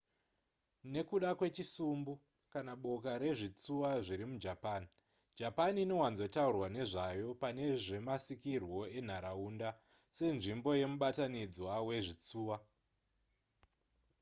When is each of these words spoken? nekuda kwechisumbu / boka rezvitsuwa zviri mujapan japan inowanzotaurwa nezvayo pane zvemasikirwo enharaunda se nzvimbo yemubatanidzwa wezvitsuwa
nekuda 0.93 1.29
kwechisumbu 1.37 2.13
/ 2.45 2.81
boka 2.83 3.11
rezvitsuwa 3.23 3.89
zviri 4.05 4.25
mujapan 4.31 4.83
japan 5.39 5.73
inowanzotaurwa 5.83 6.67
nezvayo 6.75 7.27
pane 7.41 7.63
zvemasikirwo 7.83 8.79
enharaunda 8.97 9.69
se 10.17 10.25
nzvimbo 10.37 10.69
yemubatanidzwa 10.79 11.71
wezvitsuwa 11.87 12.57